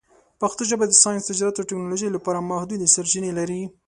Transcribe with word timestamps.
پښتو 0.41 0.61
ژبه 0.69 0.85
د 0.87 0.93
ساینس، 1.03 1.23
تجارت، 1.29 1.55
او 1.57 1.67
ټکنالوژۍ 1.69 2.09
لپاره 2.13 2.45
محدودې 2.49 2.87
سرچینې 2.95 3.31
لري. 3.39 3.61